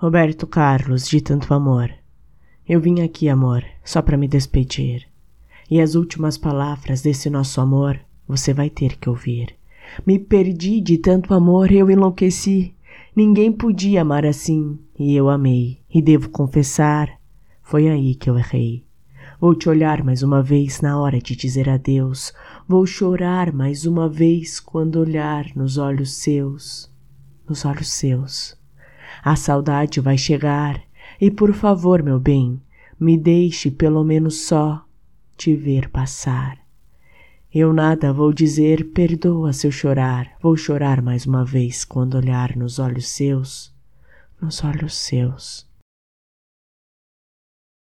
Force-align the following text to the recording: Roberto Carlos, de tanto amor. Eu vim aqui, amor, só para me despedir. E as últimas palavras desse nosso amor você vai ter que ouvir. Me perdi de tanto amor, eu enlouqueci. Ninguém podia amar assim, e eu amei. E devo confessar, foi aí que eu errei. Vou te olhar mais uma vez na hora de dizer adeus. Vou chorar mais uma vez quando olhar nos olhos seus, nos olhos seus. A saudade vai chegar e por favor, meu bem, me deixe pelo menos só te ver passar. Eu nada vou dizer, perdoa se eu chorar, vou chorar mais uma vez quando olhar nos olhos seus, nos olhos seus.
Roberto 0.00 0.46
Carlos, 0.46 1.08
de 1.08 1.20
tanto 1.20 1.52
amor. 1.52 1.92
Eu 2.68 2.80
vim 2.80 3.00
aqui, 3.00 3.28
amor, 3.28 3.64
só 3.84 4.00
para 4.00 4.16
me 4.16 4.28
despedir. 4.28 5.08
E 5.68 5.80
as 5.80 5.96
últimas 5.96 6.38
palavras 6.38 7.02
desse 7.02 7.28
nosso 7.28 7.60
amor 7.60 7.98
você 8.28 8.54
vai 8.54 8.70
ter 8.70 8.96
que 8.96 9.08
ouvir. 9.08 9.56
Me 10.06 10.16
perdi 10.16 10.80
de 10.80 10.98
tanto 10.98 11.34
amor, 11.34 11.72
eu 11.72 11.90
enlouqueci. 11.90 12.72
Ninguém 13.16 13.50
podia 13.50 14.02
amar 14.02 14.24
assim, 14.24 14.78
e 14.96 15.16
eu 15.16 15.28
amei. 15.28 15.80
E 15.92 16.00
devo 16.00 16.28
confessar, 16.28 17.18
foi 17.60 17.88
aí 17.88 18.14
que 18.14 18.30
eu 18.30 18.38
errei. 18.38 18.84
Vou 19.40 19.52
te 19.52 19.68
olhar 19.68 20.04
mais 20.04 20.22
uma 20.22 20.44
vez 20.44 20.80
na 20.80 20.96
hora 20.96 21.20
de 21.20 21.34
dizer 21.34 21.68
adeus. 21.68 22.32
Vou 22.68 22.86
chorar 22.86 23.52
mais 23.52 23.84
uma 23.84 24.08
vez 24.08 24.60
quando 24.60 25.00
olhar 25.00 25.46
nos 25.56 25.76
olhos 25.76 26.12
seus, 26.14 26.88
nos 27.48 27.64
olhos 27.64 27.90
seus. 27.90 28.57
A 29.22 29.36
saudade 29.36 30.00
vai 30.00 30.16
chegar 30.16 30.80
e 31.20 31.30
por 31.30 31.52
favor, 31.52 32.02
meu 32.02 32.18
bem, 32.18 32.60
me 32.98 33.16
deixe 33.16 33.70
pelo 33.70 34.02
menos 34.02 34.46
só 34.46 34.84
te 35.36 35.54
ver 35.54 35.88
passar. 35.88 36.58
Eu 37.52 37.72
nada 37.72 38.12
vou 38.12 38.32
dizer, 38.32 38.92
perdoa 38.92 39.52
se 39.52 39.66
eu 39.66 39.70
chorar, 39.70 40.32
vou 40.40 40.56
chorar 40.56 41.02
mais 41.02 41.26
uma 41.26 41.44
vez 41.44 41.84
quando 41.84 42.16
olhar 42.16 42.56
nos 42.56 42.78
olhos 42.78 43.08
seus, 43.08 43.74
nos 44.40 44.62
olhos 44.62 44.96
seus. 44.96 45.67